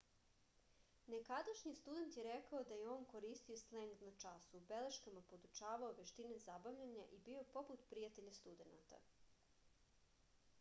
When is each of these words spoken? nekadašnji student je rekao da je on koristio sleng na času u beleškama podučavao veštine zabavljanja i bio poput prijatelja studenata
nekadašnji 1.13 1.73
student 1.79 2.15
je 2.19 2.23
rekao 2.27 2.61
da 2.69 2.77
je 2.79 2.87
on 2.93 3.03
koristio 3.11 3.59
sleng 3.63 4.01
na 4.05 4.09
času 4.23 4.57
u 4.61 4.63
beleškama 4.73 5.23
podučavao 5.35 5.93
veštine 6.01 6.41
zabavljanja 6.47 7.07
i 7.19 7.23
bio 7.31 7.45
poput 7.53 7.87
prijatelja 7.93 8.37
studenata 8.41 9.03